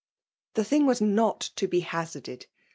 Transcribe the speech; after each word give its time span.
—the 0.55 0.63
thing 0.63 0.87
was 0.87 0.99
not 0.99 1.39
.to 1.55 1.67
be. 1.67 1.83
hia^ 1.83 2.19
^rded 2.23 2.45